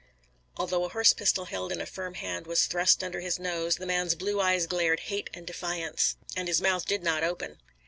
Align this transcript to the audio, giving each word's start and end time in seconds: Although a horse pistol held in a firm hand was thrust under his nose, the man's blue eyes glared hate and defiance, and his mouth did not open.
Although 0.57 0.83
a 0.85 0.89
horse 0.89 1.13
pistol 1.13 1.45
held 1.45 1.71
in 1.71 1.79
a 1.79 1.85
firm 1.85 2.15
hand 2.15 2.47
was 2.47 2.65
thrust 2.65 3.03
under 3.03 3.19
his 3.19 3.37
nose, 3.37 3.75
the 3.75 3.85
man's 3.85 4.15
blue 4.15 4.41
eyes 4.41 4.65
glared 4.65 5.01
hate 5.01 5.29
and 5.31 5.45
defiance, 5.45 6.15
and 6.35 6.47
his 6.47 6.59
mouth 6.59 6.87
did 6.87 7.03
not 7.03 7.23
open. 7.23 7.59